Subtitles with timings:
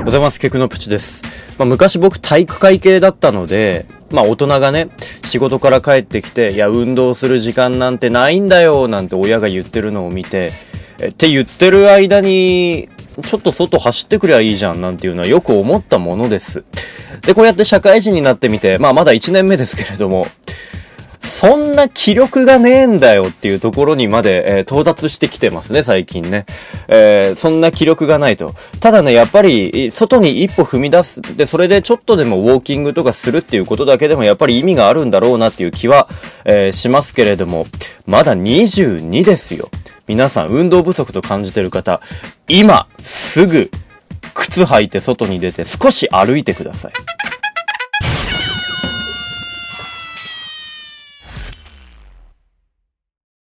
[0.00, 0.40] おはようございます。
[0.40, 1.22] ケクノプチです。
[1.58, 4.88] まあ、昔僕体育会系だったので、まあ大人がね、
[5.24, 10.52] 仕事から帰ってきて、いや、運動する時間なんてないんだよ、なんて親が言ってるのを見て、
[11.00, 12.88] えって言ってる間に、
[13.26, 16.64] ちょっと外走ってくりゃいいじゃん、なんていうのはよく思ったものです。
[17.20, 20.28] で、こうやって社会人になってみて、まあまだ1年目ですけれども、
[21.20, 26.46] そんな気力がねえんだよっていうところにまで、えー、到達してきてますね、最近ね。
[26.92, 28.54] えー、そんな気力がないと。
[28.80, 31.22] ただね、やっぱり、外に一歩踏み出す。
[31.22, 36.08] で、それでちょっとでもウォーキングとかするっていうことだけでもやっぱり意味があるんだろうなっていう気は、
[36.44, 37.66] えー、しますけれども、
[38.06, 39.70] まだ22ですよ。
[40.08, 42.00] 皆さん、運動不足と感じてる方、
[42.48, 43.70] 今、すぐ、
[44.34, 46.92] 靴履いて外に出て少し歩いてください。